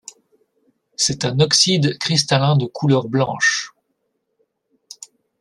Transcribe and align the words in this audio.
C'est 0.95 1.25
un 1.25 1.39
oxyde 1.39 1.99
cristallin 1.99 2.57
de 2.57 2.65
couleur 2.65 3.07
blanche. 3.07 3.71